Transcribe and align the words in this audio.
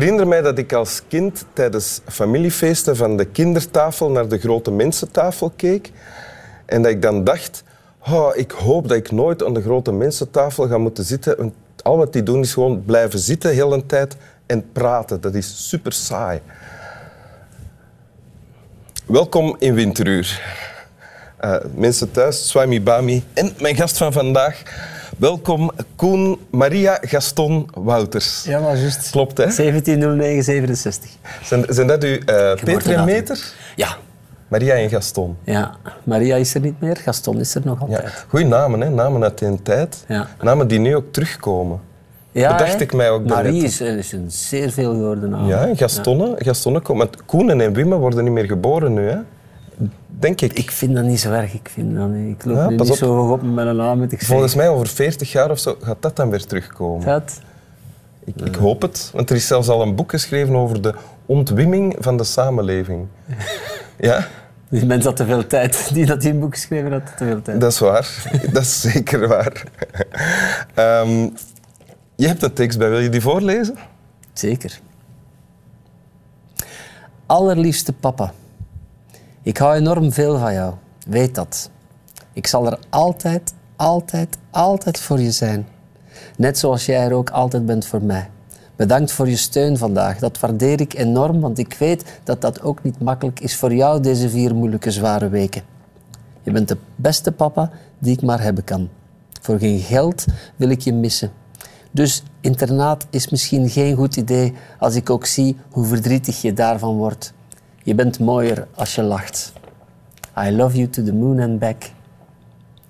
Herinner 0.00 0.28
mij 0.28 0.42
dat 0.42 0.58
ik 0.58 0.72
als 0.72 1.02
kind 1.08 1.44
tijdens 1.52 2.00
familiefeesten 2.08 2.96
van 2.96 3.16
de 3.16 3.24
kindertafel 3.24 4.10
naar 4.10 4.28
de 4.28 4.38
grote 4.38 4.70
mensentafel 4.70 5.52
keek. 5.56 5.90
En 6.66 6.82
dat 6.82 6.90
ik 6.90 7.02
dan 7.02 7.24
dacht, 7.24 7.64
oh, 8.08 8.36
ik 8.36 8.50
hoop 8.50 8.88
dat 8.88 8.96
ik 8.96 9.10
nooit 9.10 9.44
aan 9.44 9.54
de 9.54 9.62
grote 9.62 9.92
mensentafel 9.92 10.68
ga 10.68 10.78
moeten 10.78 11.04
zitten. 11.04 11.54
Al 11.82 11.96
wat 11.96 12.12
die 12.12 12.22
doen 12.22 12.40
is 12.40 12.52
gewoon 12.52 12.84
blijven 12.84 13.18
zitten 13.18 13.50
de 13.50 13.56
hele 13.56 13.86
tijd 13.86 14.16
en 14.46 14.72
praten. 14.72 15.20
Dat 15.20 15.34
is 15.34 15.68
super 15.68 15.92
saai. 15.92 16.40
Welkom 19.06 19.56
in 19.58 19.74
Winteruur. 19.74 20.42
Uh, 21.44 21.56
mensen 21.74 22.10
thuis, 22.10 22.48
Swami 22.48 22.82
Bami 22.82 23.24
en 23.34 23.52
mijn 23.58 23.76
gast 23.76 23.96
van 23.96 24.12
vandaag. 24.12 24.62
Welkom, 25.20 25.70
Koen 25.96 26.38
Maria 26.50 26.98
Gaston 27.00 27.68
Wouters. 27.74 28.44
Ja, 28.44 28.60
maar 28.60 28.76
juist. 28.76 29.10
Klopt, 29.10 29.38
hè? 29.38 29.44
170967. 29.44 31.10
Zijn, 31.42 31.64
zijn 31.68 31.86
dat 31.86 32.04
uw 32.04 32.10
uh, 32.10 32.54
Peter 32.64 33.52
Ja. 33.76 33.96
Maria 34.48 34.74
en 34.74 34.88
Gaston. 34.88 35.36
Ja, 35.44 35.76
Maria 36.04 36.36
is 36.36 36.54
er 36.54 36.60
niet 36.60 36.80
meer, 36.80 36.96
Gaston 36.96 37.40
is 37.40 37.54
er 37.54 37.60
nog 37.64 37.80
altijd. 37.80 38.02
Ja. 38.02 38.10
Goeie 38.28 38.46
namen, 38.46 38.80
hè? 38.80 38.90
namen 38.90 39.22
uit 39.22 39.38
die 39.38 39.62
tijd. 39.62 40.04
Ja. 40.08 40.28
Namen 40.40 40.68
die 40.68 40.78
nu 40.78 40.96
ook 40.96 41.12
terugkomen. 41.12 41.80
Ja, 42.32 42.48
dat 42.48 42.58
dacht 42.58 42.80
ik 42.80 42.92
mij 42.92 43.10
ook. 43.10 43.24
Marie 43.24 43.62
is, 43.62 43.80
is, 43.80 44.12
een 44.12 44.30
zeer 44.30 44.70
veel 44.70 44.92
geworden 44.92 45.30
naam. 45.30 45.46
Ja, 45.46 45.74
Gastonne. 45.74 46.28
Ja. 46.28 46.36
Gastonne 46.38 46.80
komt. 46.80 46.98
Want 46.98 47.24
Koenen 47.24 47.60
en 47.60 47.72
Wimmen 47.72 47.98
worden 47.98 48.24
niet 48.24 48.32
meer 48.32 48.46
geboren 48.46 48.92
nu, 48.92 49.08
hè? 49.08 49.18
Denk 50.06 50.40
ik. 50.40 50.52
Ik 50.52 50.70
vind 50.70 50.94
dat 50.94 51.04
niet 51.04 51.20
zo 51.20 51.32
erg. 51.32 51.54
Ik, 51.54 51.68
vind 51.72 51.96
dat 51.96 52.08
niet. 52.08 52.36
ik 52.38 52.44
loop 52.44 52.56
ja, 52.56 52.68
nu 52.68 52.76
niet 52.76 52.90
op. 52.90 52.96
zo 52.96 53.14
hoog 53.14 53.30
op 53.30 53.42
met 53.42 53.54
mijn 53.54 53.76
naam. 53.76 54.02
Ik 54.02 54.22
Volgens 54.22 54.54
mij 54.54 54.68
over 54.68 54.86
40 54.86 55.32
jaar 55.32 55.50
of 55.50 55.58
zo 55.58 55.76
gaat 55.80 55.96
dat 56.00 56.16
dan 56.16 56.30
weer 56.30 56.46
terugkomen. 56.46 57.06
Dat? 57.06 57.40
Ik, 58.24 58.40
ik 58.40 58.54
hoop 58.54 58.82
het. 58.82 59.10
Want 59.14 59.30
er 59.30 59.36
is 59.36 59.46
zelfs 59.46 59.68
al 59.68 59.82
een 59.82 59.94
boek 59.94 60.10
geschreven 60.10 60.54
over 60.54 60.82
de 60.82 60.94
ontwimming 61.26 61.96
van 61.98 62.16
de 62.16 62.24
samenleving. 62.24 63.06
ja? 63.98 64.26
Die 64.68 64.86
mens 64.86 65.04
had 65.04 65.16
te 65.16 65.24
veel 65.24 65.46
tijd. 65.46 65.88
Die 65.94 66.06
dat 66.06 66.24
een 66.24 66.38
boek 66.40 66.54
geschreven 66.54 66.92
had, 66.92 67.16
te 67.16 67.24
veel 67.24 67.42
tijd. 67.42 67.60
Dat 67.60 67.72
is 67.72 67.78
waar. 67.78 68.24
dat 68.52 68.62
is 68.62 68.80
zeker 68.80 69.28
waar. 69.28 69.64
um, 70.76 71.32
je 72.14 72.26
hebt 72.26 72.42
een 72.42 72.52
tekst 72.52 72.78
bij. 72.78 72.88
Wil 72.88 72.98
je 72.98 73.08
die 73.08 73.20
voorlezen? 73.20 73.74
Zeker. 74.32 74.80
Allerliefste 77.26 77.92
papa. 77.92 78.32
Ik 79.42 79.56
hou 79.56 79.74
enorm 79.74 80.12
veel 80.12 80.38
van 80.38 80.52
jou. 80.52 80.74
Weet 81.06 81.34
dat. 81.34 81.70
Ik 82.32 82.46
zal 82.46 82.66
er 82.66 82.78
altijd, 82.88 83.54
altijd, 83.76 84.38
altijd 84.50 85.00
voor 85.00 85.20
je 85.20 85.30
zijn. 85.30 85.66
Net 86.36 86.58
zoals 86.58 86.86
jij 86.86 87.04
er 87.04 87.12
ook 87.12 87.30
altijd 87.30 87.66
bent 87.66 87.86
voor 87.86 88.02
mij. 88.02 88.30
Bedankt 88.76 89.12
voor 89.12 89.28
je 89.28 89.36
steun 89.36 89.78
vandaag. 89.78 90.18
Dat 90.18 90.40
waardeer 90.40 90.80
ik 90.80 90.94
enorm, 90.94 91.40
want 91.40 91.58
ik 91.58 91.76
weet 91.78 92.04
dat 92.24 92.40
dat 92.40 92.62
ook 92.62 92.82
niet 92.82 93.00
makkelijk 93.00 93.40
is 93.40 93.56
voor 93.56 93.74
jou 93.74 94.00
deze 94.00 94.28
vier 94.30 94.54
moeilijke, 94.54 94.90
zware 94.90 95.28
weken. 95.28 95.62
Je 96.42 96.50
bent 96.50 96.68
de 96.68 96.76
beste 96.96 97.32
papa 97.32 97.70
die 97.98 98.12
ik 98.12 98.22
maar 98.22 98.40
hebben 98.42 98.64
kan. 98.64 98.88
Voor 99.40 99.58
geen 99.58 99.80
geld 99.80 100.24
wil 100.56 100.68
ik 100.68 100.80
je 100.80 100.92
missen. 100.92 101.32
Dus 101.90 102.22
internaat 102.40 103.06
is 103.10 103.28
misschien 103.28 103.70
geen 103.70 103.96
goed 103.96 104.16
idee 104.16 104.54
als 104.78 104.94
ik 104.94 105.10
ook 105.10 105.26
zie 105.26 105.56
hoe 105.70 105.84
verdrietig 105.84 106.42
je 106.42 106.52
daarvan 106.52 106.96
wordt. 106.96 107.32
Je 107.82 107.94
bent 107.94 108.18
mooier 108.18 108.66
als 108.74 108.94
je 108.94 109.02
lacht. 109.02 109.52
I 110.38 110.50
love 110.50 110.76
you 110.76 110.88
to 110.88 111.02
the 111.02 111.14
moon 111.14 111.40
and 111.40 111.58
back. 111.58 111.90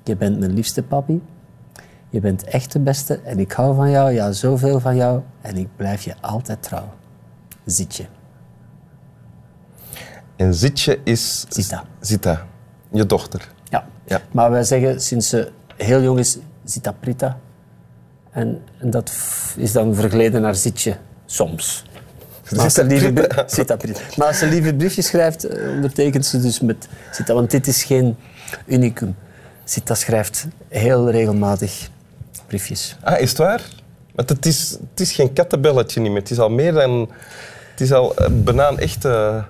Je 0.05 0.17
bent 0.17 0.39
mijn 0.39 0.53
liefste 0.53 0.83
papi. 0.83 1.23
Je 2.11 2.21
bent 2.21 2.45
echt 2.45 2.73
de 2.73 2.78
beste 2.81 3.21
en 3.25 3.39
ik 3.39 3.53
hou 3.53 3.75
van 3.75 3.91
jou, 3.91 4.12
ja, 4.12 4.33
zoveel 4.33 4.81
van 4.81 4.97
jou. 4.97 5.21
En 5.41 5.56
ik 5.56 5.69
blijf 5.77 6.03
je 6.03 6.15
altijd 6.21 6.62
trouw. 6.62 6.89
Zitje. 7.65 8.05
En 10.37 10.55
Zitje 10.55 10.99
is... 11.05 11.47
Zita. 11.49 11.84
Zita, 12.01 12.47
je 12.91 13.07
dochter. 13.07 13.49
Ja. 13.65 13.87
ja. 14.05 14.21
Maar 14.33 14.51
wij 14.51 14.65
zeggen 14.65 15.01
sinds 15.01 15.28
ze 15.28 15.53
heel 15.77 16.03
jong 16.03 16.19
is, 16.19 16.39
Zita 16.65 16.93
Prita. 16.93 17.39
En, 18.31 18.62
en 18.78 18.91
dat 18.91 19.12
is 19.57 19.72
dan 19.72 19.95
vergeleden 19.95 20.41
naar 20.41 20.55
Zitje, 20.55 20.97
soms. 21.27 21.84
Maar 22.56 22.65
als, 22.65 22.75
ze 22.75 22.84
lieve, 22.84 23.12
maar 24.16 24.27
als 24.27 24.38
ze 24.38 24.75
briefjes 24.77 25.06
schrijft, 25.06 25.44
eh, 25.44 25.71
ondertekent 25.71 26.27
ze 26.27 26.41
dus 26.41 26.61
met 26.61 26.88
Zita. 27.11 27.34
Want 27.34 27.50
dit 27.50 27.66
is 27.66 27.84
geen 27.84 28.16
unicum. 28.66 29.16
Zita 29.65 29.94
schrijft 29.94 30.47
heel 30.69 31.10
regelmatig 31.10 31.89
briefjes. 32.47 32.97
Ah, 33.00 33.21
is 33.21 33.28
het 33.28 33.39
waar? 33.39 33.62
Want 34.15 34.28
het 34.28 34.47
is, 34.47 34.77
het 34.91 35.00
is 35.00 35.12
geen 35.12 35.33
kattenbelletje 35.33 36.00
niet 36.00 36.10
meer. 36.10 36.21
Het 36.21 36.31
is 36.31 36.39
al 36.39 36.50
meer 36.50 36.72
dan... 36.72 37.10
Het 37.71 37.81
is 37.81 37.93
al 37.93 38.12
een 38.15 38.44
banaan 38.44 38.78
echte 38.78 39.44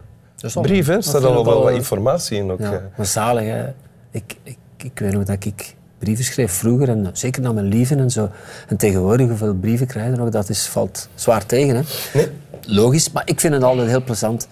brief, 0.54 0.86
hè? 0.86 0.94
Er 0.94 1.02
staat 1.02 1.24
al 1.24 1.44
wel 1.44 1.62
wat 1.62 1.72
informatie 1.72 2.38
in 2.38 2.50
ook. 2.50 2.60
Ja, 2.60 2.90
maar 2.96 3.06
zalig, 3.06 3.44
hè? 3.44 3.66
Ik, 4.10 4.36
ik, 4.42 4.58
ik 4.76 4.98
weet 4.98 5.12
nog 5.12 5.24
dat 5.24 5.44
ik 5.44 5.74
brieven 6.00 6.24
schreef 6.24 6.52
vroeger, 6.52 6.88
en 6.88 7.10
zeker 7.12 7.42
naar 7.42 7.54
mijn 7.54 7.66
lieven 7.66 7.98
en 7.98 8.10
zo. 8.10 8.30
En 8.68 8.76
tegenwoordig 8.76 9.28
hoeveel 9.28 9.54
brieven 9.54 9.86
krijgen 9.86 10.18
nog, 10.18 10.28
dat 10.28 10.48
is, 10.48 10.66
valt 10.66 11.08
zwaar 11.14 11.46
tegen. 11.46 11.76
Hè? 11.76 11.82
Nee. 12.14 12.28
Logisch, 12.66 13.12
maar 13.12 13.22
ik 13.26 13.40
vind 13.40 13.54
het 13.54 13.62
altijd 13.62 13.88
heel 13.88 14.04
plezant. 14.04 14.48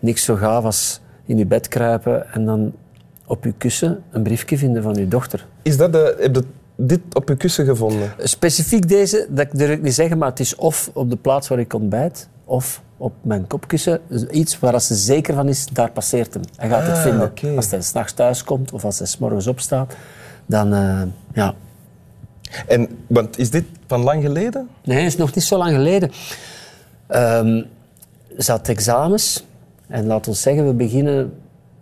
Niks 0.00 0.24
zo 0.24 0.34
gaaf 0.34 0.64
als 0.64 1.00
in 1.24 1.38
je 1.38 1.46
bed 1.46 1.68
kruipen 1.68 2.32
en 2.32 2.44
dan 2.44 2.72
op 3.26 3.44
je 3.44 3.52
kussen 3.52 4.02
een 4.10 4.22
briefje 4.22 4.58
vinden 4.58 4.82
van 4.82 4.94
je 4.94 5.08
dochter. 5.08 5.46
Is 5.62 5.76
dat 5.76 5.92
de, 5.92 6.16
heb 6.20 6.34
je 6.34 6.44
dit 6.76 7.00
op 7.12 7.28
je 7.28 7.36
kussen 7.36 7.64
gevonden? 7.64 8.12
Specifiek 8.18 8.88
deze, 8.88 9.26
dat 9.30 9.46
durf 9.52 9.70
ik 9.70 9.82
niet 9.82 9.94
zeggen, 9.94 10.18
maar 10.18 10.28
het 10.28 10.40
is 10.40 10.54
of 10.54 10.90
op 10.92 11.10
de 11.10 11.16
plaats 11.16 11.48
waar 11.48 11.58
ik 11.58 11.74
ontbijt, 11.74 12.28
of 12.44 12.82
op 12.96 13.12
mijn 13.22 13.46
kopkussen. 13.46 14.00
Dus 14.08 14.24
iets 14.24 14.58
waar 14.58 14.80
ze 14.80 14.94
zeker 14.94 15.34
van 15.34 15.48
is, 15.48 15.66
daar 15.66 15.90
passeert 15.90 16.34
hem. 16.34 16.42
Hij 16.56 16.68
gaat 16.68 16.86
het 16.86 16.96
ah, 16.96 17.02
vinden. 17.02 17.56
Als 17.56 17.70
hij 17.70 17.80
s'nachts 17.80 18.12
thuis 18.12 18.44
komt 18.44 18.72
of 18.72 18.84
als 18.84 18.98
hij 18.98 19.06
s 19.06 19.18
morgens 19.18 19.46
opstaat, 19.46 19.94
dan 20.48 20.74
uh, 20.74 21.02
ja. 21.32 21.54
En, 22.66 22.88
want 23.06 23.38
is 23.38 23.50
dit 23.50 23.64
van 23.86 24.00
lang 24.02 24.22
geleden? 24.22 24.68
Nee, 24.84 24.96
het 24.98 25.06
is 25.06 25.16
nog 25.16 25.34
niet 25.34 25.44
zo 25.44 25.56
lang 25.56 25.74
geleden. 25.74 26.10
Um, 27.08 27.66
ze 28.38 28.50
had 28.50 28.68
examens. 28.68 29.44
En 29.86 30.06
laat 30.06 30.28
ons 30.28 30.42
zeggen, 30.42 30.66
we 30.66 30.72
beginnen 30.72 31.32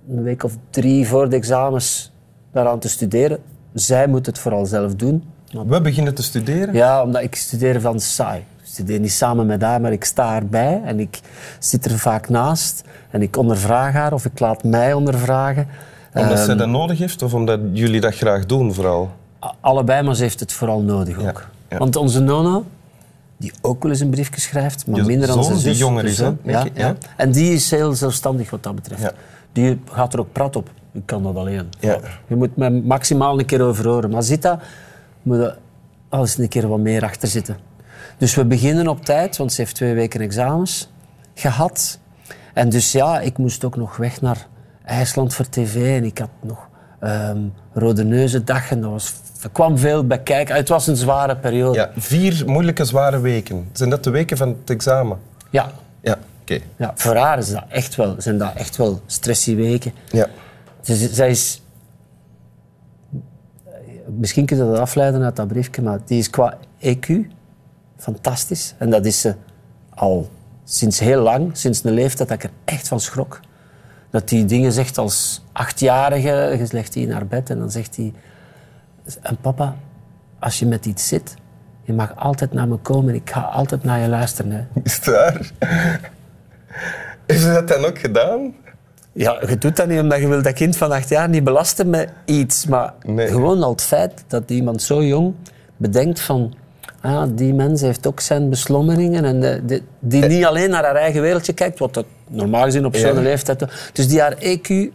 een 0.09 0.23
week 0.23 0.43
of 0.45 0.57
drie 0.71 1.07
voor 1.07 1.29
de 1.29 1.37
examens 1.37 2.13
daaraan 2.53 2.79
te 2.79 2.89
studeren. 2.89 3.39
Zij 3.75 4.07
moet 4.07 4.27
het 4.27 4.39
vooral 4.39 4.67
zelf 4.67 4.95
doen. 4.95 5.25
We 5.67 5.81
beginnen 5.81 6.15
te 6.15 6.23
studeren? 6.23 6.75
Ja, 6.75 7.03
omdat 7.03 7.23
ik 7.23 7.35
studeer 7.35 7.81
van 7.81 8.01
saai. 8.01 8.39
Ik 8.39 8.67
studeer 8.73 9.01
niet 9.01 9.13
samen 9.13 9.47
met 9.47 9.63
haar, 9.63 9.81
maar 9.81 9.93
ik 9.93 10.05
sta 10.05 10.37
erbij 10.37 10.83
en 10.85 11.01
ik 11.01 11.21
zit 11.59 11.85
er 11.85 11.99
vaak 11.99 12.29
naast. 12.29 12.83
En 13.11 13.23
ik 13.23 13.37
ondervraag 13.37 13.93
haar 13.93 14.13
of 14.13 14.25
ik 14.25 14.39
laat 14.41 14.65
mij 14.65 14.93
ondervragen. 14.93 15.69
Omdat 16.17 16.39
um, 16.39 16.45
zij 16.45 16.57
dat 16.57 16.69
nodig 16.69 16.99
heeft 16.99 17.23
of 17.23 17.35
omdat 17.35 17.61
jullie 17.73 18.01
dat 18.01 18.15
graag 18.15 18.47
doen 18.47 18.75
vooral? 18.75 19.11
Allebei, 19.61 20.03
maar 20.03 20.15
ze 20.17 20.23
heeft 20.23 20.41
het 20.41 20.53
vooral 20.53 20.81
nodig 20.81 21.19
ook. 21.19 21.49
Want 21.69 21.97
onze 21.97 22.21
Nono, 22.21 22.65
die 23.37 23.53
ook 23.61 23.83
wel 23.83 23.93
eens 23.93 24.01
een 24.01 24.11
briefje 24.11 24.41
schrijft, 24.41 24.87
maar 24.87 25.05
minder 25.05 25.29
dan 25.29 25.45
zijn 25.45 25.57
zus. 25.57 25.65
die 25.65 25.75
jonger 25.75 26.05
is, 26.05 26.19
hè? 26.19 26.33
Ja, 26.43 26.67
ja. 26.75 26.95
En 27.17 27.33
die 27.33 27.53
is 27.53 27.71
heel 27.71 27.93
zelfstandig 27.93 28.51
wat 28.51 28.63
dat 28.63 28.75
betreft. 28.75 29.13
Die 29.53 29.81
gaat 29.93 30.13
er 30.13 30.21
ook 30.21 30.33
prat 30.33 30.57
op. 30.57 30.71
Ik 30.93 31.03
kan 31.05 31.23
dat 31.23 31.37
alleen. 31.37 31.69
Je 32.27 32.37
moet 32.37 32.57
me 32.57 32.71
maximaal 32.71 33.39
een 33.39 33.47
keer 33.47 33.63
over 33.63 33.89
horen. 33.89 34.11
Maar 34.11 34.23
Zita 34.23 34.61
moet 35.23 35.39
er 35.39 35.59
alles 36.09 36.39
een 36.39 36.49
keer 36.49 36.69
wat 36.69 36.79
meer 36.79 37.03
achter 37.03 37.29
zitten. 37.29 37.57
Dus 38.19 38.35
we 38.35 38.45
beginnen 38.45 38.89
op 38.89 39.05
tijd, 39.05 39.37
want 39.37 39.53
ze 39.53 39.61
heeft 39.61 39.75
twee 39.75 39.95
weken 39.95 40.21
examens 40.21 40.89
gehad. 41.35 41.99
En 42.55 42.69
dus 42.69 42.93
ja, 42.93 43.21
ik 43.21 43.39
moest 43.39 43.65
ook 43.65 43.77
nog 43.77 43.97
weg 43.97 44.21
naar 44.21 44.47
IJsland 44.87 45.35
voor 45.35 45.49
tv. 45.49 45.97
En 45.97 46.05
ik 46.05 46.19
had 46.19 46.31
nog 46.41 46.69
um, 47.01 47.53
Rode 47.73 48.05
Neuzendag. 48.05 48.71
En 48.71 48.81
dat 48.81 48.91
was, 48.91 49.15
er 49.43 49.51
kwam 49.51 49.79
veel 49.79 50.07
bij 50.07 50.23
kijken. 50.23 50.55
Het 50.55 50.69
was 50.69 50.87
een 50.87 50.97
zware 50.97 51.37
periode. 51.37 51.79
Ja, 51.79 51.91
vier 51.97 52.43
moeilijke, 52.47 52.85
zware 52.85 53.21
weken. 53.21 53.69
Zijn 53.73 53.91
dat 53.91 54.05
de 54.05 54.11
weken 54.11 54.37
van 54.37 54.49
het 54.49 54.71
examen? 54.71 55.19
Ja. 55.51 55.71
Ja, 56.01 56.19
oké. 56.41 56.59
Ja, 56.77 56.93
voor 56.95 57.17
haar 57.17 57.39
is 57.39 57.51
dat 57.51 57.65
echt 57.69 57.95
wel, 57.95 58.15
zijn 58.19 58.39
dat 58.39 58.55
echt 58.55 58.77
wel 58.77 59.01
stressy 59.07 59.55
weken. 59.55 59.93
Ja. 60.11 60.29
Dus 60.83 61.13
zij 61.13 61.31
is... 61.31 61.63
Misschien 64.07 64.47
kun 64.47 64.57
je 64.57 64.65
dat 64.65 64.79
afleiden 64.79 65.23
uit 65.23 65.37
dat 65.37 65.49
briefje, 65.49 65.83
maar 65.83 65.99
die 66.05 66.19
is 66.19 66.31
qua 66.31 66.59
EQ 66.81 67.07
fantastisch. 67.97 68.75
En 68.79 68.91
dat 68.91 69.05
is 69.05 69.21
ze 69.21 69.35
al 69.95 70.31
sinds 70.65 70.99
heel 70.99 71.23
lang, 71.23 71.57
sinds 71.57 71.85
een 71.85 71.93
leeftijd 71.93 72.29
dat 72.29 72.39
ik 72.39 72.45
er 72.45 72.51
echt 72.65 72.89
van 72.89 73.01
schrok. 73.01 73.41
Dat 74.17 74.29
die 74.29 74.45
dingen 74.45 74.73
zegt 74.73 74.99
als 74.99 75.43
achtjarige, 75.53 76.29
je 76.59 76.67
legt 76.71 76.93
die 76.93 77.07
naar 77.07 77.27
bed 77.27 77.51
en 77.51 77.59
dan 77.59 77.71
zegt 77.71 77.97
hij... 77.97 78.13
En 79.23 79.37
papa, 79.41 79.77
als 80.39 80.59
je 80.59 80.67
met 80.67 80.87
iets 80.87 81.09
zit, 81.09 81.35
je 81.83 81.93
mag 81.93 82.17
altijd 82.17 82.53
naar 82.53 82.69
me 82.69 82.77
komen. 82.77 83.15
Ik 83.15 83.31
ga 83.31 83.41
altijd 83.41 83.85
naar 83.85 84.01
je 84.01 84.09
luisteren. 84.09 84.51
Hè. 84.53 84.61
Is 84.85 84.95
het 84.97 85.07
waar? 85.07 85.51
Heeft 87.27 87.45
dat 87.45 87.69
dan 87.69 87.85
ook 87.85 87.99
gedaan? 87.99 88.55
Ja, 89.13 89.39
je 89.49 89.59
doet 89.59 89.77
dat 89.77 89.89
niet 89.89 90.01
omdat 90.01 90.19
je 90.21 90.29
wil 90.29 90.43
dat 90.43 90.53
kind 90.53 90.77
van 90.77 90.93
acht 90.93 91.09
jaar 91.09 91.29
niet 91.29 91.45
belasten 91.45 91.91
met 91.91 92.09
iets. 92.25 92.67
Maar 92.67 92.95
gewoon 93.17 93.63
al 93.63 93.71
het 93.71 93.83
feit 93.83 94.25
dat 94.27 94.51
iemand 94.51 94.83
zo 94.83 95.03
jong 95.05 95.35
bedenkt 95.77 96.21
van... 96.21 96.55
ah 97.01 97.11
ja, 97.13 97.27
die 97.27 97.55
mens 97.55 97.81
heeft 97.81 98.07
ook 98.07 98.21
zijn 98.21 98.51
beslommeringen 98.51 99.25
en 99.25 99.41
de- 99.41 99.63
de- 99.67 99.83
die 99.99 100.25
niet 100.25 100.45
alleen 100.45 100.71
naar 100.71 100.85
haar 100.85 100.97
eigen 100.97 101.21
wereldje 101.23 101.53
kijkt, 101.53 101.79
wat 101.79 101.95
dat 101.95 102.07
normaal 102.29 102.63
gezien 102.65 102.87
op 102.87 102.97
zo'n 102.97 103.15
Ja. 103.15 103.21
leeftijd... 103.21 103.65
Dus 103.93 104.09
die 104.09 104.21
haar 104.21 104.37
EQ, 104.39 104.69
eh, 104.69 104.89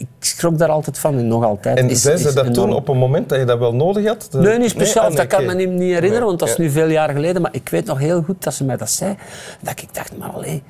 ik 0.00 0.06
schrok 0.18 0.58
daar 0.58 0.68
altijd 0.68 0.98
van 0.98 1.18
en 1.18 1.28
nog 1.28 1.44
altijd. 1.44 1.78
En 1.78 1.90
is- 1.90 2.02
zei 2.02 2.16
ze 2.16 2.32
dat 2.32 2.54
toen 2.54 2.72
op 2.74 2.88
een 2.88 2.96
moment 2.96 3.28
dat 3.28 3.38
je 3.38 3.44
dat 3.44 3.58
wel 3.58 3.74
nodig 3.74 4.06
had? 4.06 4.28
Nee, 4.32 4.58
niet 4.58 4.70
speciaal. 4.70 5.02
Ah, 5.02 5.08
nee, 5.08 5.16
dat 5.18 5.26
kan 5.26 5.38
oké. 5.44 5.48
me 5.48 5.54
niet, 5.54 5.68
niet 5.70 5.92
herinneren, 5.92 6.26
want 6.26 6.38
dat 6.38 6.48
is 6.48 6.56
nu 6.56 6.70
veel 6.70 6.88
jaar 6.88 7.10
geleden. 7.10 7.42
Maar 7.42 7.54
ik 7.54 7.68
weet 7.68 7.86
nog 7.86 7.98
heel 7.98 8.22
goed 8.22 8.42
dat 8.44 8.54
ze 8.54 8.64
mij 8.64 8.76
dat 8.76 8.90
zei. 8.90 9.16
Dat 9.62 9.80
ik 9.82 9.94
dacht, 9.94 10.16
maar 10.16 10.30
allee, 10.30 10.62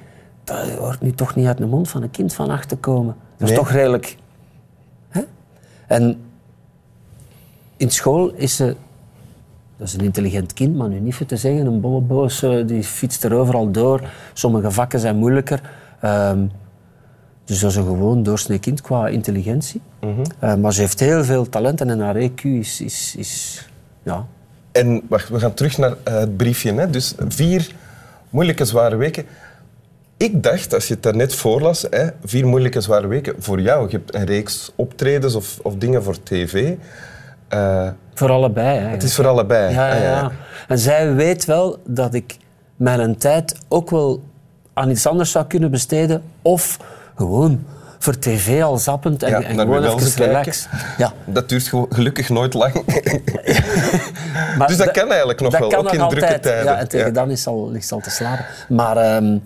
dat 0.44 0.58
hoort 0.78 1.00
nu 1.00 1.12
toch 1.12 1.34
niet 1.34 1.46
uit 1.46 1.58
de 1.58 1.66
mond 1.66 1.88
van 1.88 2.02
een 2.02 2.10
kind 2.10 2.34
van 2.34 2.50
acht 2.50 2.68
te 2.68 2.76
komen. 2.76 3.16
Dat 3.36 3.48
is 3.48 3.54
Nee. 3.54 3.58
toch 3.64 3.70
redelijk... 3.70 4.16
Hè? 5.08 5.20
En 5.86 6.20
in 7.76 7.90
school 7.90 8.30
is 8.34 8.56
ze... 8.56 8.76
Dat 9.78 9.88
is 9.88 9.94
een 9.94 10.00
intelligent 10.00 10.52
kind, 10.52 10.76
maar 10.76 10.88
nu 10.88 11.00
niet 11.00 11.14
voor 11.14 11.26
te 11.26 11.36
zeggen. 11.36 11.66
Een 11.66 11.80
bolleboos, 11.80 12.42
eh, 12.42 12.66
die 12.66 12.82
fietst 12.82 13.24
er 13.24 13.34
overal 13.34 13.70
door. 13.70 14.00
Sommige 14.32 14.70
vakken 14.70 15.00
zijn 15.00 15.16
moeilijker. 15.16 15.60
Ehm, 16.00 16.46
dus 17.44 17.60
dat 17.60 17.70
is 17.70 17.76
een 17.76 17.84
gewoon 17.84 18.22
doorsnee 18.22 18.58
kind 18.58 18.80
qua 18.80 19.08
intelligentie. 19.08 19.80
Eh, 20.38 20.54
maar 20.54 20.72
ze 20.72 20.80
heeft 20.80 21.00
heel 21.00 21.24
veel 21.24 21.48
talenten 21.48 21.90
en 21.90 22.00
haar 22.00 22.16
EQ 22.16 22.42
is... 22.42 22.80
is, 22.80 23.14
is 23.18 23.64
ja. 24.02 24.26
En 24.72 25.02
wacht, 25.08 25.28
we 25.28 25.38
gaan 25.38 25.54
terug 25.54 25.78
naar 25.78 25.94
eh, 26.02 26.18
het 26.18 26.36
briefje. 26.36 26.74
Hè? 26.74 26.90
Dus 26.90 27.14
vier 27.28 27.74
moeilijke, 28.30 28.64
zware 28.64 28.96
weken. 28.96 29.24
Ik 30.16 30.42
dacht, 30.42 30.74
als 30.74 30.88
je 30.88 30.94
het 30.94 31.02
daarnet 31.02 31.34
voorlas, 31.34 31.86
hè, 31.90 32.08
vier 32.24 32.46
moeilijke, 32.46 32.80
zware 32.80 33.06
weken 33.06 33.34
voor 33.38 33.60
jou. 33.60 33.90
Je 33.90 33.96
hebt 33.96 34.14
een 34.14 34.24
reeks 34.24 34.72
optredens 34.74 35.34
of, 35.34 35.58
of 35.62 35.74
dingen 35.74 36.02
voor 36.02 36.22
tv. 36.22 36.76
Voor 38.18 38.30
allebei. 38.30 38.66
Eigenlijk. 38.66 38.94
het 38.94 39.02
is 39.02 39.14
voor 39.14 39.26
allebei. 39.26 39.74
Ja, 39.74 39.86
ja, 39.88 39.94
Ah, 39.94 40.00
ja. 40.02 40.30
En 40.68 40.78
zij 40.78 41.14
weet 41.14 41.44
wel 41.44 41.78
dat 41.86 42.14
ik 42.14 42.36
mijn 42.76 43.16
tijd 43.16 43.56
ook 43.68 43.90
wel 43.90 44.22
aan 44.74 44.90
iets 44.90 45.06
anders 45.06 45.30
zou 45.30 45.46
kunnen 45.46 45.70
besteden. 45.70 46.22
Of 46.42 46.76
gewoon 47.16 47.64
voor 47.98 48.18
tv 48.18 48.62
al 48.62 48.78
zappend 48.78 49.22
en, 49.22 49.30
Ja, 49.30 49.42
en 49.42 49.56
naar 49.56 49.66
gewoon 49.66 49.84
even 49.84 50.24
relax. 50.26 50.68
Ja. 50.98 51.12
Dat 51.24 51.48
duurt 51.48 51.72
gelukkig 51.88 52.28
nooit 52.28 52.54
lang. 52.54 52.72
Dus 54.66 54.76
dat 54.76 54.90
kan 54.90 55.08
eigenlijk 55.08 55.40
nog 55.40 55.58
wel, 55.58 55.68
kan 55.68 55.86
ook 55.86 55.92
in 55.92 56.00
altijd. 56.00 56.20
drukke 56.20 56.40
tijden. 56.40 56.64
Ja, 56.64 56.78
en 56.78 56.88
tegen 56.88 57.06
Ja. 57.06 57.12
dan 57.12 57.30
is 57.30 57.46
al, 57.46 57.70
ligt 57.70 57.86
ze 57.88 57.94
al 57.94 58.00
te 58.00 58.10
slapen. 58.10 58.44
Maar 58.68 58.96
ehm, 58.96 59.38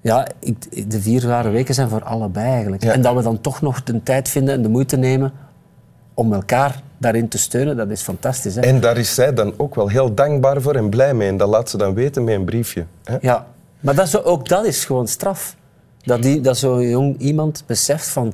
ja, 0.00 0.26
ik, 0.38 0.90
de 0.90 1.00
vier 1.00 1.20
zware 1.20 1.48
weken 1.50 1.74
zijn 1.74 1.88
voor 1.88 2.04
allebei 2.04 2.50
eigenlijk. 2.50 2.84
En 2.84 3.02
dat 3.02 3.14
we 3.14 3.22
dan 3.22 3.40
toch 3.40 3.60
nog 3.60 3.82
de 3.82 4.02
tijd 4.02 4.28
vinden 4.28 4.54
en 4.54 4.62
de 4.62 4.68
moeite 4.68 4.96
nemen 4.96 5.32
om 6.18 6.32
elkaar 6.32 6.80
daarin 6.98 7.28
te 7.28 7.38
steunen, 7.38 7.76
dat 7.76 7.90
is 7.90 8.02
fantastisch. 8.02 8.54
Hè? 8.54 8.60
En 8.60 8.80
daar 8.80 8.96
is 8.96 9.14
zij 9.14 9.32
dan 9.34 9.54
ook 9.56 9.74
wel 9.74 9.88
heel 9.88 10.14
dankbaar 10.14 10.60
voor 10.60 10.74
en 10.74 10.88
blij 10.90 11.14
mee. 11.14 11.28
En 11.28 11.36
dat 11.36 11.48
laat 11.48 11.70
ze 11.70 11.76
dan 11.76 11.94
weten 11.94 12.24
met 12.24 12.34
een 12.34 12.44
briefje. 12.44 12.84
Hè? 13.04 13.16
Ja, 13.20 13.46
maar 13.80 13.94
dat 13.94 14.08
zo- 14.08 14.20
ook 14.20 14.48
dat 14.48 14.64
is 14.64 14.84
gewoon 14.84 15.06
straf. 15.08 15.56
Dat, 16.02 16.22
die, 16.22 16.40
dat 16.40 16.58
zo'n 16.58 16.88
jong 16.88 17.18
iemand 17.18 17.62
beseft 17.66 18.08
van... 18.08 18.32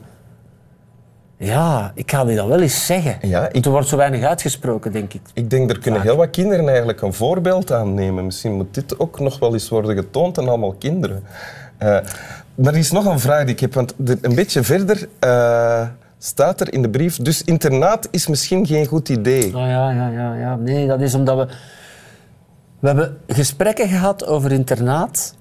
Ja, 1.36 1.92
ik 1.94 2.10
ga 2.10 2.24
die 2.24 2.36
dat 2.36 2.46
wel 2.46 2.60
eens 2.60 2.86
zeggen. 2.86 3.28
Ja, 3.28 3.48
ik- 3.52 3.64
Er 3.64 3.70
wordt 3.70 3.88
zo 3.88 3.96
weinig 3.96 4.22
uitgesproken, 4.24 4.92
denk 4.92 5.12
ik. 5.14 5.20
Ik 5.34 5.50
denk, 5.50 5.70
er 5.70 5.78
kunnen 5.78 6.00
heel 6.00 6.16
wat 6.16 6.30
kinderen 6.30 6.68
eigenlijk 6.68 7.02
een 7.02 7.12
voorbeeld 7.12 7.72
aan 7.72 7.94
nemen. 7.94 8.24
Misschien 8.24 8.52
moet 8.52 8.74
dit 8.74 8.98
ook 8.98 9.20
nog 9.20 9.38
wel 9.38 9.52
eens 9.52 9.68
worden 9.68 9.96
getoond 9.96 10.38
aan 10.38 10.48
allemaal 10.48 10.72
kinderen. 10.78 11.22
Eh, 11.78 11.88
maar 12.54 12.72
er 12.72 12.76
is 12.78 12.90
nog 12.92 13.04
een 13.04 13.20
vraag 13.20 13.44
die 13.44 13.54
ik 13.54 13.60
heb, 13.60 13.74
want 13.74 13.94
een 14.20 14.34
beetje 14.34 14.62
verder 14.62 15.08
eh, 15.18 15.86
staat 16.24 16.60
er 16.60 16.72
in 16.72 16.82
de 16.82 16.90
brief... 16.90 17.16
Dus 17.16 17.42
internaat 17.42 18.08
is 18.10 18.26
misschien 18.26 18.66
geen 18.66 18.86
goed 18.86 19.08
idee. 19.08 19.46
Oh, 19.46 19.52
ja, 19.52 19.90
ja, 19.90 20.08
ja, 20.08 20.34
ja. 20.34 20.56
Nee, 20.56 20.86
dat 20.86 21.00
is 21.00 21.14
omdat 21.14 21.36
we... 21.36 21.54
We 22.78 22.86
hebben 22.86 23.18
gesprekken 23.26 23.88
gehad 23.88 24.26
over 24.26 24.52
internaat. 24.52 25.34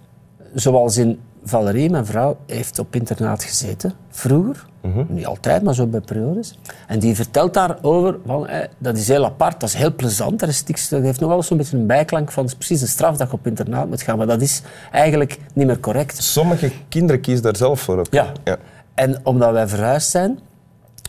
Zoals 0.54 0.98
in 0.98 1.20
Valerie, 1.44 1.90
mijn 1.90 2.06
vrouw, 2.06 2.38
heeft 2.48 2.80
op 2.80 2.96
internaat 2.96 3.44
gezeten. 3.44 3.94
Vroeger. 4.10 4.66
Niet 5.08 5.26
altijd, 5.26 5.64
maar 5.64 5.74
zo 5.74 5.88
bij 5.88 6.00
periodes. 6.00 6.58
En 6.88 7.00
die 7.00 7.16
vertelt 7.16 7.54
daarover, 7.54 8.18
van, 8.26 8.48
eh, 8.48 8.68
dat 8.78 8.98
is 8.98 9.08
heel 9.08 9.26
apart, 9.26 9.60
dat 9.60 9.70
is 9.70 9.76
heel 9.76 9.96
plezant. 9.96 10.40
Dat, 10.40 10.50
is 10.50 10.64
niks, 10.64 10.90
dat 10.90 11.02
heeft 11.02 11.20
nog 11.20 11.30
wel 11.30 11.44
zo'n 11.44 11.58
beetje 11.58 11.78
een 11.78 11.88
bijklank 11.88 12.32
van, 12.32 12.44
het 12.44 12.52
is 12.52 12.58
precies 12.58 12.82
een 12.82 12.88
straf 12.88 13.18
dat 13.18 13.28
je 13.28 13.34
op 13.34 13.48
internaat 13.48 13.88
moet 13.88 14.02
gaan. 14.02 14.18
Maar 14.18 14.28
dat 14.28 14.42
is 14.42 14.62
eigenlijk 14.92 15.38
niet 15.54 15.68
meer 15.68 15.80
correct. 15.80 16.24
Sommige 16.24 16.72
kinderen 16.90 17.22
kiezen 17.22 17.44
daar 17.44 17.56
zelf 17.56 17.82
voor. 17.82 18.00
Ook. 18.00 18.08
Ja. 18.10 18.32
ja. 18.44 18.58
En 18.94 19.20
omdat 19.24 19.52
wij 19.52 19.68
verhuisd 19.68 20.10
zijn, 20.10 20.40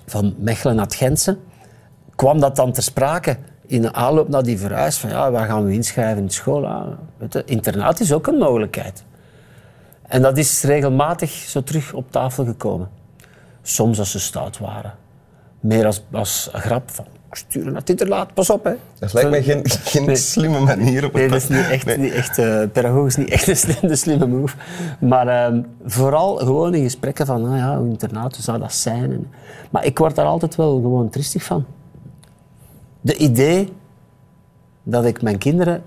van 0.07 0.35
Mechelen 0.39 0.77
naar 0.77 0.85
het 0.85 0.95
Gentse, 0.95 1.39
kwam 2.15 2.41
dat 2.41 2.57
dan 2.57 2.73
ter 2.73 2.83
sprake 2.83 3.39
in 3.67 3.83
de 3.83 3.93
aanloop 3.93 4.29
naar 4.29 4.43
die 4.43 4.59
verhuis. 4.59 4.97
Van 4.97 5.11
ja, 5.11 5.31
waar 5.31 5.47
gaan 5.47 5.65
we 5.65 5.73
inschrijven 5.73 6.23
in 6.23 6.31
school? 6.31 6.67
Ah, 6.67 6.87
weet 7.17 7.33
je, 7.33 7.43
internaat 7.45 8.01
is 8.01 8.13
ook 8.13 8.27
een 8.27 8.39
mogelijkheid. 8.39 9.05
En 10.03 10.23
dat 10.23 10.39
is 10.39 10.63
regelmatig 10.63 11.31
zo 11.31 11.63
terug 11.63 11.93
op 11.93 12.11
tafel 12.11 12.45
gekomen. 12.45 12.89
Soms 13.63 13.99
als 13.99 14.11
ze 14.11 14.21
stout 14.21 14.59
waren. 14.59 14.95
Meer 15.61 15.87
als, 15.87 16.03
als 16.13 16.49
grap 16.53 16.91
van, 16.91 17.07
sturen 17.37 17.73
naar 17.73 17.81
het 17.81 17.91
internaat, 17.91 18.35
pas 18.35 18.51
op 18.51 18.65
hè. 18.65 18.73
Dat 18.99 19.13
lijkt 19.13 19.31
mij 19.31 19.43
geen, 19.43 19.61
geen 19.65 20.05
Nee. 20.05 20.17
slimme 20.17 20.61
manier. 20.61 21.05
Om 21.05 21.11
Nee, 21.13 21.29
dat 21.29 21.43
is 21.43 21.49
niet 21.49 21.69
echt, 21.71 21.87
Nee. 21.87 21.99
niet 21.99 22.13
echt 22.13 22.39
eh, 22.39 22.63
pedagogisch 22.73 23.17
niet 23.17 23.31
echt 23.31 23.83
een 23.83 23.97
slimme 24.05 24.27
move. 24.27 24.57
Maar 25.01 25.29
ehm, 25.29 25.63
vooral 25.85 26.37
gewoon 26.37 26.75
in 26.75 26.83
gesprekken 26.83 27.27
van, 27.27 27.43
nou 27.43 27.57
ja, 27.57 27.79
hoe 27.79 27.89
internaat 27.89 28.35
hoe 28.35 28.45
zou 28.45 28.59
dat 28.59 28.73
zijn? 28.73 29.13
En, 29.13 29.27
maar 29.71 29.85
ik 29.85 29.99
word 29.99 30.15
daar 30.15 30.27
altijd 30.27 30.55
wel 30.57 30.73
gewoon 30.75 31.09
tristig 31.11 31.43
van. 31.43 31.65
De 33.01 33.17
idee 33.17 33.73
dat 34.83 35.05
ik 35.05 35.23
mijn 35.23 35.39
kinderen 35.39 35.83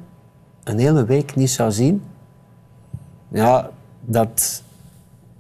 een 0.63 0.79
hele 0.79 1.05
week 1.05 1.35
niet 1.35 1.50
zou 1.50 1.71
zien, 1.71 2.03
ja, 3.31 3.69
dat, 4.01 4.63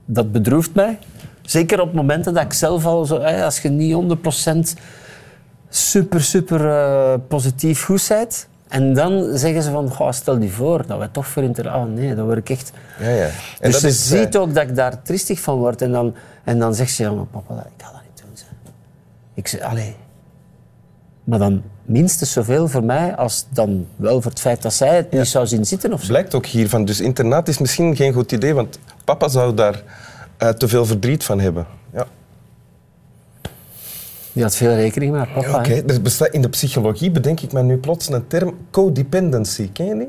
dat 0.05 0.31
bedroeft 0.31 0.73
mij. 0.75 0.99
Zeker 1.41 1.81
op 1.81 1.93
momenten 1.93 2.33
dat 2.33 2.43
ik 2.43 2.53
zelf 2.53 2.85
al 2.85 3.05
zo, 3.05 3.15
als 3.17 3.59
je 3.61 3.69
niet 3.69 3.93
100% 3.93 4.73
super, 5.69 6.21
super 6.23 6.69
eh, 6.69 7.13
positief 7.27 7.83
goed 7.83 8.05
bent. 8.09 8.47
En 8.67 8.93
dan 8.93 9.37
zeggen 9.37 9.63
ze 9.63 9.71
van, 9.71 9.89
"Goh, 9.89 10.11
stel 10.11 10.37
je 10.41 10.49
voor 10.49 10.87
dat 10.87 10.99
we 10.99 11.11
toch 11.11 11.27
voor 11.27 11.43
inter... 11.43 11.69
Ah 11.69 11.83
nee, 11.87 12.15
dan 12.15 12.25
word 12.25 12.37
ik 12.37 12.49
echt... 12.49 12.71
Ja, 12.99 13.09
ja. 13.09 13.25
En 13.25 13.31
dus 13.59 13.71
dat 13.71 13.81
ze 13.81 13.87
is, 13.87 14.11
eh, 14.11 14.19
ziet 14.19 14.37
ook 14.37 14.53
dat 14.53 14.63
ik 14.63 14.75
daar 14.75 15.01
tristig 15.01 15.39
van 15.39 15.57
word. 15.57 15.81
En 15.81 15.91
dan, 15.91 16.15
en 16.43 16.59
dan 16.59 16.75
zegt 16.75 16.91
ze, 16.91 17.03
ja, 17.03 17.11
maar 17.11 17.25
papa, 17.25 17.55
dat- 17.55 17.65
ik 17.65 17.83
ga 17.85 17.91
dat 17.91 18.01
niet 18.09 18.21
doen. 18.21 18.29
Zeg. 18.33 18.47
Ik 19.33 19.47
zeg, 19.47 19.61
allee. 19.61 19.95
Maar 21.23 21.39
dan 21.39 21.63
minstens 21.85 22.31
zoveel 22.31 22.67
voor 22.67 22.83
mij 22.83 23.15
als 23.15 23.45
dan 23.49 23.87
wel 23.95 24.21
voor 24.21 24.31
het 24.31 24.39
feit 24.39 24.61
dat 24.61 24.73
zij 24.73 24.95
het 24.95 25.11
niet 25.11 25.27
zou 25.27 25.47
zien 25.47 25.65
zitten 25.65 25.93
of 25.93 26.01
zo. 26.01 26.07
blijkt 26.07 26.33
ook 26.35 26.45
hiervan. 26.45 26.85
Dus 26.85 26.99
internaat 26.99 27.47
is 27.47 27.57
misschien 27.57 27.95
geen 27.95 28.13
goed 28.13 28.31
idee, 28.31 28.53
want 28.53 28.79
papa 29.05 29.27
zou 29.27 29.53
daar 29.53 29.83
eh, 30.37 30.49
te 30.49 30.67
veel 30.67 30.85
verdriet 30.85 31.23
van 31.23 31.39
hebben. 31.39 31.65
Ja. 31.93 32.05
Die 34.37 34.45
had 34.45 34.55
veel 34.55 34.73
rekening 34.75 35.11
met 35.11 35.27
haar 35.27 35.43
papa. 35.43 35.57
Oké, 35.59 35.99
bestaat 36.01 36.27
in 36.29 36.41
de 36.41 36.49
psychologie, 36.49 37.11
bedenk 37.11 37.39
ik 37.41 37.51
me 37.53 37.63
nu 37.63 37.77
plots 37.77 38.09
een 38.09 38.27
term, 38.27 38.57
codependency. 38.71 39.69
Ken 39.71 39.85
je 39.85 39.95
die? 39.97 40.07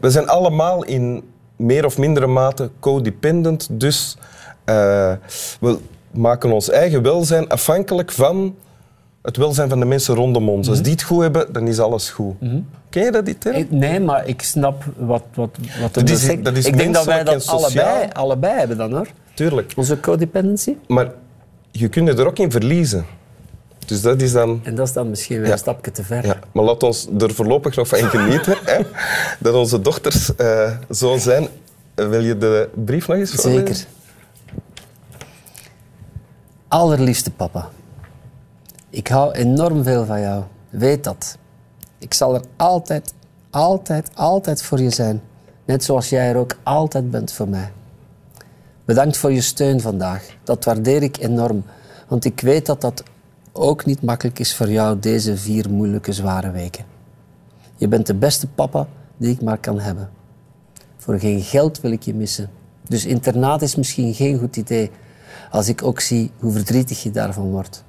We 0.00 0.10
zijn 0.10 0.28
allemaal 0.28 0.84
in 0.84 1.22
meer 1.56 1.84
of 1.84 1.98
mindere 1.98 2.26
mate 2.26 2.70
codependent, 2.80 3.68
dus 3.70 4.16
eh, 4.64 5.12
we 5.60 5.78
maken 6.10 6.52
ons 6.52 6.70
eigen 6.70 7.02
welzijn 7.02 7.48
afhankelijk 7.48 8.12
van 8.12 8.54
het 9.22 9.36
welzijn 9.36 9.68
van 9.68 9.78
de 9.80 9.84
mensen 9.86 10.14
rondom 10.14 10.48
ons. 10.48 10.68
Als 10.68 10.82
die 10.82 10.92
het 10.92 11.02
goed 11.02 11.20
hebben, 11.22 11.52
dan 11.52 11.66
is 11.66 11.78
alles 11.78 12.10
goed. 12.10 12.34
Ken 12.90 13.04
je 13.04 13.10
dat, 13.10 13.24
die 13.26 13.38
term? 13.38 13.56
Ik- 13.56 13.70
nee, 13.70 14.00
maar 14.00 14.26
ik 14.28 14.42
snap 14.42 14.84
wat, 14.96 15.22
wat, 15.34 15.50
wat 15.80 15.94
Dat 15.94 16.08
er 16.08 16.14
is- 16.14 16.42
dat 16.42 16.56
is 16.56 16.66
Ik 16.66 16.76
denk 16.76 16.94
dat 16.94 17.04
wij 17.04 17.24
dat 17.24 17.46
allebei, 17.46 18.08
allebei 18.12 18.58
hebben 18.58 18.76
dan, 18.76 18.92
hoor. 18.92 19.06
Tuurlijk. 19.34 19.72
Onze 19.76 20.00
codependency. 20.00 20.76
Maar 20.86 21.10
je 21.70 21.88
kunt 21.88 22.08
je 22.08 22.14
er 22.14 22.26
ook 22.26 22.38
in 22.38 22.50
verliezen. 22.50 23.04
Dus 23.90 24.02
dat 24.02 24.22
is 24.22 24.32
dan... 24.32 24.60
En 24.62 24.74
dat 24.74 24.86
is 24.86 24.92
dan 24.92 25.10
misschien 25.10 25.36
weer 25.38 25.46
Ja. 25.46 25.52
een 25.52 25.58
stapje 25.58 25.90
te 25.90 26.04
ver. 26.04 26.26
Ja, 26.26 26.38
maar 26.52 26.64
laat 26.64 26.82
ons 26.82 27.08
er 27.18 27.34
voorlopig 27.34 27.76
nog 27.76 27.88
van 27.88 27.98
genieten. 27.98 28.56
hè, 28.64 28.80
dat 29.38 29.54
onze 29.54 29.80
dochters 29.80 30.34
eh, 30.36 30.70
zo 30.90 31.16
zijn. 31.16 31.48
Wil 31.94 32.20
je 32.24 32.38
de 32.38 32.68
brief 32.84 33.08
nog 33.08 33.16
eens 33.16 33.30
voorlezen? 33.30 33.74
Zeker. 33.76 33.86
Allerliefste 36.68 37.30
papa. 37.30 37.68
Ik 38.90 39.08
hou 39.08 39.32
enorm 39.32 39.82
veel 39.84 40.04
van 40.04 40.20
jou. 40.20 40.42
Weet 40.68 41.04
dat. 41.04 41.36
Ik 41.98 42.14
zal 42.14 42.34
er 42.34 42.42
altijd, 42.56 43.14
altijd, 43.50 44.10
altijd 44.14 44.62
voor 44.62 44.80
je 44.80 44.90
zijn. 44.90 45.22
Net 45.64 45.84
zoals 45.84 46.08
jij 46.08 46.28
er 46.28 46.36
ook 46.36 46.56
altijd 46.62 47.10
bent 47.10 47.32
voor 47.32 47.48
mij. 47.48 47.72
Bedankt 48.84 49.16
voor 49.16 49.32
je 49.32 49.40
steun 49.40 49.80
vandaag. 49.80 50.24
Dat 50.44 50.64
waardeer 50.64 51.02
ik 51.02 51.18
enorm. 51.18 51.64
Want 52.08 52.24
ik 52.24 52.40
weet 52.40 52.66
dat 52.66 52.80
dat 52.80 53.02
ook 53.52 53.84
niet 53.84 54.02
makkelijk 54.02 54.38
is 54.38 54.54
voor 54.54 54.70
jou 54.70 54.98
deze 54.98 55.36
vier 55.36 55.70
moeilijke, 55.70 56.12
zware 56.12 56.50
weken. 56.50 56.84
Je 57.76 57.88
bent 57.88 58.06
de 58.06 58.14
beste 58.14 58.46
papa 58.48 58.88
die 59.16 59.30
ik 59.32 59.42
maar 59.42 59.58
kan 59.58 59.80
hebben. 59.80 60.10
Voor 60.96 61.18
geen 61.18 61.40
geld 61.40 61.80
wil 61.80 61.92
ik 61.92 62.02
je 62.02 62.14
missen. 62.14 62.50
Dus 62.88 63.06
internaat 63.06 63.62
is 63.62 63.76
misschien 63.76 64.14
geen 64.14 64.38
goed 64.38 64.56
idee 64.56 64.90
als 65.50 65.68
ik 65.68 65.82
ook 65.82 66.00
zie 66.00 66.30
hoe 66.38 66.52
verdrietig 66.52 67.02
je 67.02 67.10
daarvan 67.10 67.50
wordt. 67.50 67.84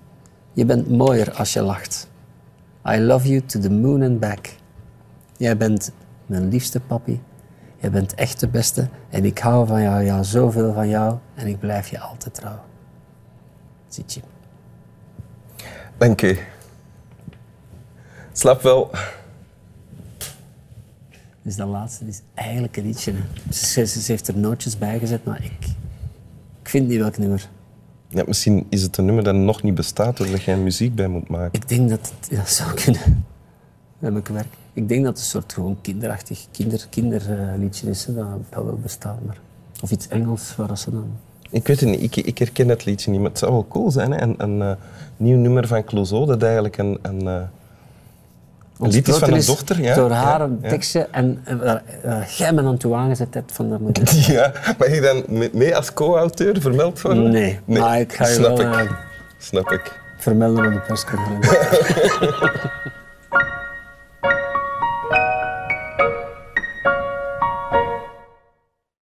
Je 0.54 0.66
bent 0.66 0.90
mooier 0.90 1.32
als 1.32 1.54
je 1.54 1.62
lacht. 1.62 2.10
I 2.90 3.00
love 3.00 3.28
you 3.28 3.42
to 3.46 3.60
the 3.60 3.72
moon 3.72 4.02
and 4.02 4.20
back. 4.20 4.50
Jij 5.38 5.58
bent 5.58 5.92
mijn 6.26 6.48
liefste 6.48 6.80
papi. 6.80 7.22
Jij 7.78 7.92
bent 7.92 8.14
echt 8.14 8.40
de 8.40 8.48
beste. 8.48 8.90
En 9.10 9.26
ik 9.26 9.40
hou 9.40 9.68
van 9.68 9.82
jou, 9.82 10.04
ja, 10.04 10.24
zoveel 10.24 10.74
van 10.74 10.90
jou. 10.90 11.18
En 11.36 11.48
ik 11.48 11.60
blijf 11.60 11.88
je 11.88 12.00
altijd 12.00 12.34
trouw. 12.34 12.60
Ziet 13.88 14.14
je. 14.14 14.31
Dank 16.02 16.22
u. 16.22 16.38
Slap 18.32 18.62
wel. 18.62 18.92
Dus 21.42 21.56
dat 21.56 21.68
laatste 21.68 22.06
is 22.06 22.22
eigenlijk 22.34 22.78
een 22.78 22.86
liedje. 22.86 23.14
Ze, 23.50 23.86
ze- 23.86 24.12
heeft 24.12 24.28
er 24.28 24.38
nootjes 24.38 24.78
bij 24.78 25.00
gezet, 25.00 25.26
maar 25.26 25.44
ik, 25.44 25.66
ik 26.62 26.70
vind 26.70 26.88
niet 26.88 27.00
welk 27.00 27.18
nummer. 27.18 27.50
Ja, 28.08 28.24
misschien 28.28 28.68
is 28.70 28.82
het 28.82 28.98
een 28.98 29.06
nummer 29.06 29.24
dat 29.24 29.36
nog 29.36 29.64
niet 29.64 29.76
bestaat, 29.76 30.18
doordat 30.18 30.44
jij 30.44 30.58
muziek 30.58 30.96
bij 30.96 31.08
moet 31.08 31.28
maken. 31.30 31.62
Ik 31.62 31.68
denk 31.68 31.90
dat 31.90 32.12
het 32.20 32.38
dat 32.38 32.50
zou 32.50 32.74
kunnen. 32.74 33.26
Met 34.00 34.12
mijn 34.12 34.24
werk. 34.34 34.54
Ik 34.74 34.88
denk 34.88 35.04
dat 35.04 35.14
het 35.14 35.24
een 35.24 35.30
soort 35.30 35.54
gewoon 35.54 35.78
kinderachtig 35.82 36.46
kinder, 36.52 36.88
kinderliedje 36.90 37.90
is. 37.90 38.06
Hè, 38.06 38.14
dat, 38.14 38.28
dat 38.50 38.64
wel 38.64 38.80
bestaat. 38.82 39.26
Maar. 39.26 39.38
Of 39.82 39.92
iets 39.92 40.08
Engels, 40.08 40.56
waar 40.56 40.78
ze 40.78 40.92
dan... 40.92 41.12
Ik 41.52 41.68
weet 41.68 41.80
het 41.80 41.90
niet, 41.90 42.02
ik, 42.18 42.26
ik 42.26 42.38
herken 42.38 42.68
het 42.70 42.86
liedje 42.86 43.12
niet, 43.12 43.20
maar 43.20 43.30
het 43.30 43.40
zou 43.40 43.52
wel 43.52 43.66
cool 43.70 43.92
zijn. 43.92 44.12
Hè? 44.12 44.22
Een, 44.22 44.36
een 44.38 44.62
eh, 44.62 44.72
nieuw 45.18 45.38
nummer 45.38 45.68
van 45.68 45.84
Clouseau, 45.84 46.26
dat 46.26 46.44
eigenlijk 46.44 46.78
een, 46.78 47.00
een, 47.02 47.28
eh, 47.28 47.34
een 48.80 48.90
lied 48.90 49.08
is 49.08 49.18
van 49.18 49.34
een 49.34 49.46
dochter. 49.46 49.82
Ja? 49.82 49.96
Door 49.96 50.12
haar 50.12 50.40
Ja, 50.62 50.70
tekstje 50.70 51.08
en 51.12 51.42
eh, 51.44 51.56
waar 51.56 51.84
jij 52.38 52.54
me 52.54 52.64
aan 52.64 52.78
toe 52.78 52.96
aangezet 52.96 53.34
hebt 53.34 53.52
van 53.52 53.70
dat 53.70 53.80
moet 53.80 53.98
je- 54.26 54.32
Ja, 54.32 54.52
mag 54.78 54.88
ik 54.88 55.02
dan 55.02 55.24
me- 55.28 55.50
mee 55.54 55.76
als 55.76 55.94
co-auteur 55.94 56.62
vermeld 56.62 57.02
worden? 57.02 57.32
Nee, 57.32 57.60
maar 57.66 58.00
ik 58.00 58.14
ga 58.14 58.28
je 58.28 58.34
Snap 58.34 58.58
wel 58.58 58.80
ik. 58.80 58.96
Snap 59.38 59.72
ik. 59.72 60.00
vermelden 60.18 60.66
op 60.66 60.74
de 60.74 60.80
persconferentie. 60.80 61.50